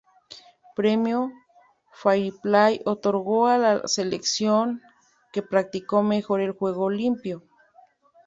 [0.75, 1.31] Premio
[1.93, 4.81] "Fairplay" otorgado a la selección
[5.31, 7.43] que practicó mejor el juego limpio.